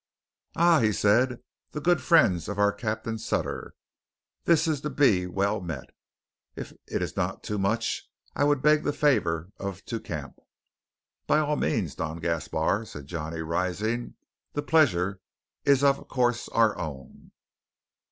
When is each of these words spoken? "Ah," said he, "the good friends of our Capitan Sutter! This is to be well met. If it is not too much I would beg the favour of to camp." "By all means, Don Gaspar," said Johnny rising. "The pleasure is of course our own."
"Ah," 0.55 0.83
said 0.93 1.29
he, 1.29 1.35
"the 1.73 1.79
good 1.79 2.01
friends 2.01 2.47
of 2.49 2.57
our 2.57 2.73
Capitan 2.73 3.19
Sutter! 3.19 3.75
This 4.45 4.67
is 4.67 4.81
to 4.81 4.89
be 4.89 5.27
well 5.27 5.61
met. 5.61 5.91
If 6.55 6.73
it 6.87 7.03
is 7.03 7.15
not 7.15 7.43
too 7.43 7.59
much 7.59 8.09
I 8.35 8.43
would 8.43 8.63
beg 8.63 8.81
the 8.83 8.93
favour 8.93 9.51
of 9.59 9.85
to 9.85 9.99
camp." 9.99 10.39
"By 11.27 11.37
all 11.37 11.55
means, 11.55 11.93
Don 11.93 12.17
Gaspar," 12.19 12.83
said 12.85 13.05
Johnny 13.05 13.41
rising. 13.43 14.15
"The 14.53 14.63
pleasure 14.63 15.21
is 15.65 15.83
of 15.83 16.07
course 16.07 16.49
our 16.49 16.75
own." 16.79 17.29